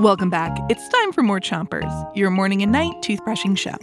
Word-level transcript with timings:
Welcome 0.00 0.30
back. 0.30 0.56
It's 0.68 0.88
time 0.88 1.12
for 1.12 1.22
more 1.22 1.38
Chompers, 1.38 2.16
your 2.16 2.30
morning 2.30 2.62
and 2.62 2.72
night 2.72 2.94
toothbrushing 3.02 3.56
show. 3.56 3.76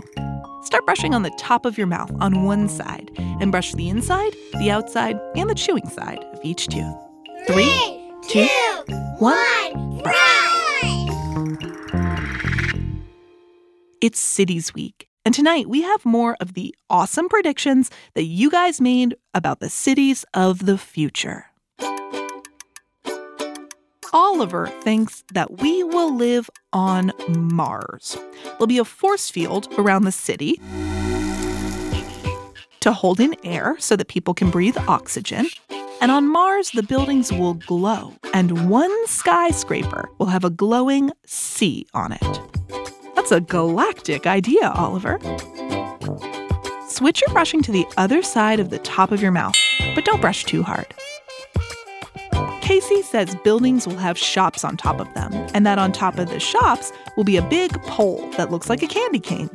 Start 0.64 0.86
brushing 0.86 1.14
on 1.14 1.24
the 1.24 1.32
top 1.38 1.66
of 1.66 1.78
your 1.78 1.88
mouth 1.88 2.12
on 2.20 2.44
one 2.44 2.68
side 2.68 3.10
and 3.18 3.52
brush 3.52 3.74
the 3.74 3.88
inside, 3.88 4.36
the 4.60 4.70
outside, 4.70 5.18
and 5.36 5.50
the 5.50 5.56
chewing 5.56 5.88
side 5.88 6.20
of 6.34 6.40
each 6.44 6.68
tooth. 6.68 6.96
Three, 7.48 8.12
two, 8.28 8.48
one, 9.20 10.02
brush. 10.02 10.16
It's 14.02 14.20
Cities 14.20 14.74
Week, 14.74 15.08
and 15.24 15.34
tonight 15.34 15.68
we 15.70 15.82
have 15.84 16.06
more 16.06 16.36
of 16.40 16.54
the 16.54 16.76
awesome 16.90 17.30
predictions 17.30 17.90
that 18.14 18.24
you 18.24 18.50
guys 18.50 18.82
made 18.82 19.16
about 19.34 19.60
the 19.62 19.70
cities 19.70 20.26
of 20.34 20.66
the 20.66 20.78
future. 20.78 21.49
Oliver 24.14 24.68
thinks 24.82 25.24
that 25.34 25.62
we 25.62 25.84
will 25.84 26.16
live 26.16 26.50
on 26.74 27.12
Mars. 27.28 28.18
There'll 28.44 28.68
be 28.68 28.80
a 28.80 28.86
force 28.86 29.30
field 29.30 29.68
around 29.78 30.04
the 30.04 30.12
city 30.12 30.60
to 32.80 32.92
hold 32.92 33.20
in 33.20 33.36
air 33.44 33.76
so 33.80 33.96
that 33.96 34.08
people 34.08 34.34
can 34.34 34.50
breathe 34.50 34.78
oxygen. 34.88 35.48
And 36.02 36.12
on 36.12 36.28
Mars, 36.28 36.72
the 36.72 36.82
buildings 36.82 37.32
will 37.32 37.56
glow, 37.56 38.14
and 38.34 38.70
one 38.70 39.08
skyscraper 39.08 40.10
will 40.18 40.28
have 40.28 40.46
a 40.46 40.50
glowing 40.50 41.12
C 41.26 41.86
on 41.94 42.14
it. 42.14 42.42
That's 43.16 43.32
a 43.32 43.42
galactic 43.42 44.26
idea, 44.26 44.72
Oliver. 44.76 45.20
Switch 46.88 47.22
your 47.22 47.34
brushing 47.34 47.62
to 47.64 47.72
the 47.72 47.86
other 47.98 48.24
side 48.24 48.60
of 48.60 48.70
the 48.70 48.80
top 48.80 49.12
of 49.12 49.22
your 49.22 49.32
mouth, 49.32 49.56
but 49.94 50.06
don't 50.06 50.22
brush 50.22 50.46
too 50.46 50.64
hard. 50.64 50.88
Casey 52.70 53.02
says 53.02 53.34
buildings 53.44 53.88
will 53.88 53.98
have 53.98 54.16
shops 54.16 54.64
on 54.64 54.78
top 54.78 55.00
of 55.00 55.12
them, 55.16 55.34
and 55.56 55.66
that 55.66 55.80
on 55.80 55.92
top 55.92 56.20
of 56.20 56.30
the 56.30 56.40
shops 56.40 56.92
will 57.18 57.24
be 57.24 57.36
a 57.36 57.42
big 57.42 57.74
pole 57.82 58.30
that 58.38 58.52
looks 58.52 58.70
like 58.70 58.84
a 58.84 58.88
candy 58.88 59.20
cane. 59.20 59.50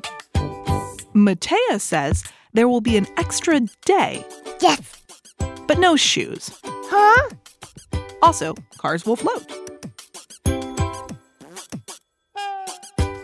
Matea 1.15 1.81
says 1.81 2.25
there 2.55 2.67
will 2.67 2.81
be 2.81 2.97
an 2.97 3.07
extra 3.17 3.61
day. 3.85 4.27
Yes. 4.61 5.01
But 5.69 5.79
no 5.79 5.95
shoes. 5.95 6.61
Huh? 6.65 7.31
Also, 8.21 8.53
cars 8.79 9.07
will 9.07 9.15
float. 9.15 9.47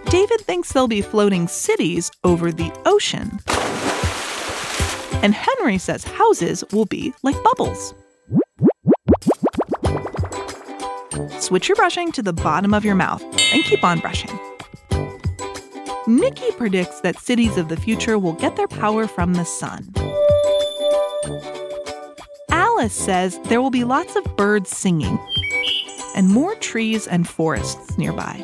David 0.04 0.40
thinks 0.42 0.72
there'll 0.72 0.86
be 0.86 1.02
floating 1.02 1.48
cities 1.48 2.12
over 2.22 2.52
the 2.52 2.70
ocean. 2.86 3.40
And 5.24 5.34
Henry 5.34 5.78
says 5.78 6.04
houses 6.04 6.62
will 6.70 6.86
be 6.86 7.12
like 7.24 7.42
bubbles. 7.42 7.92
Switch 11.50 11.68
your 11.68 11.74
brushing 11.74 12.12
to 12.12 12.22
the 12.22 12.32
bottom 12.32 12.72
of 12.72 12.84
your 12.84 12.94
mouth 12.94 13.24
and 13.52 13.64
keep 13.64 13.82
on 13.82 13.98
brushing. 13.98 14.30
Nikki 16.06 16.48
predicts 16.52 17.00
that 17.00 17.18
cities 17.18 17.56
of 17.56 17.68
the 17.68 17.76
future 17.76 18.20
will 18.20 18.34
get 18.34 18.54
their 18.54 18.68
power 18.68 19.08
from 19.08 19.34
the 19.34 19.42
sun. 19.42 19.92
Alice 22.50 22.94
says 22.94 23.40
there 23.46 23.60
will 23.60 23.72
be 23.72 23.82
lots 23.82 24.14
of 24.14 24.36
birds 24.36 24.70
singing 24.70 25.18
and 26.14 26.28
more 26.28 26.54
trees 26.54 27.08
and 27.08 27.28
forests 27.28 27.98
nearby. 27.98 28.36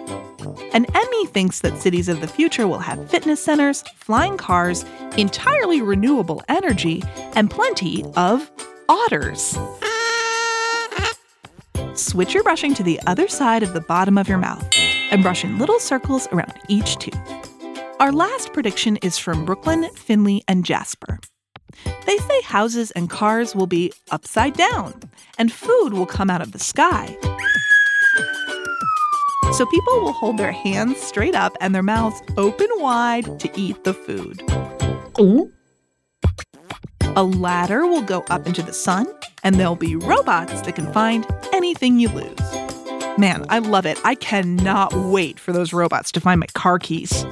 And 0.72 0.86
Emmy 0.92 1.26
thinks 1.26 1.60
that 1.60 1.78
cities 1.78 2.08
of 2.08 2.20
the 2.20 2.26
future 2.26 2.66
will 2.66 2.80
have 2.80 3.08
fitness 3.08 3.40
centers, 3.40 3.84
flying 3.98 4.36
cars, 4.36 4.84
entirely 5.16 5.80
renewable 5.80 6.42
energy, 6.48 7.04
and 7.36 7.52
plenty 7.52 8.04
of 8.16 8.50
otters. 8.88 9.56
Switch 11.96 12.34
your 12.34 12.42
brushing 12.42 12.74
to 12.74 12.82
the 12.82 13.00
other 13.06 13.26
side 13.26 13.62
of 13.62 13.72
the 13.72 13.80
bottom 13.80 14.18
of 14.18 14.28
your 14.28 14.36
mouth 14.36 14.68
and 15.10 15.22
brush 15.22 15.44
in 15.44 15.58
little 15.58 15.80
circles 15.80 16.28
around 16.30 16.52
each 16.68 16.96
tooth. 16.98 17.16
Our 17.98 18.12
last 18.12 18.52
prediction 18.52 18.96
is 18.98 19.16
from 19.16 19.46
Brooklyn, 19.46 19.88
Finley, 19.94 20.44
and 20.46 20.62
Jasper. 20.62 21.18
They 22.06 22.18
say 22.18 22.42
houses 22.42 22.90
and 22.90 23.08
cars 23.08 23.54
will 23.54 23.66
be 23.66 23.92
upside 24.10 24.54
down, 24.54 24.94
and 25.38 25.50
food 25.50 25.94
will 25.94 26.06
come 26.06 26.28
out 26.28 26.42
of 26.42 26.52
the 26.52 26.58
sky. 26.58 27.16
So 29.52 29.64
people 29.64 30.00
will 30.00 30.12
hold 30.12 30.36
their 30.36 30.52
hands 30.52 30.98
straight 30.98 31.34
up 31.34 31.56
and 31.62 31.74
their 31.74 31.82
mouths 31.82 32.20
open 32.36 32.68
wide 32.74 33.40
to 33.40 33.50
eat 33.58 33.84
the 33.84 33.94
food. 33.94 34.42
Ooh. 35.18 35.50
A 37.16 37.22
ladder 37.22 37.86
will 37.86 38.02
go 38.02 38.22
up 38.28 38.46
into 38.46 38.62
the 38.62 38.74
sun, 38.74 39.06
and 39.42 39.54
there'll 39.54 39.76
be 39.76 39.96
robots 39.96 40.60
that 40.60 40.74
can 40.74 40.92
find 40.92 41.26
anything 41.56 41.98
you 41.98 42.08
lose. 42.10 43.18
Man, 43.18 43.46
I 43.48 43.60
love 43.60 43.86
it. 43.86 43.98
I 44.04 44.14
cannot 44.14 44.94
wait 44.94 45.40
for 45.40 45.52
those 45.52 45.72
robots 45.72 46.12
to 46.12 46.20
find 46.20 46.38
my 46.38 46.46
car 46.54 46.78
keys. 46.78 47.24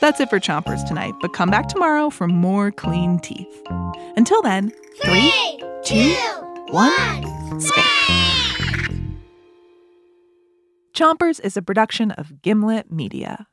That's 0.00 0.18
it 0.18 0.30
for 0.30 0.40
Chompers 0.40 0.84
tonight, 0.88 1.14
but 1.20 1.32
come 1.32 1.48
back 1.48 1.68
tomorrow 1.68 2.10
for 2.10 2.26
more 2.26 2.72
clean 2.72 3.20
teeth. 3.20 3.62
Until 4.16 4.42
then, 4.42 4.72
three, 5.00 5.32
two, 5.84 6.16
one. 6.70 7.22
Chompers 10.92 11.40
is 11.44 11.56
a 11.56 11.62
production 11.62 12.10
of 12.10 12.42
Gimlet 12.42 12.90
Media. 12.90 13.46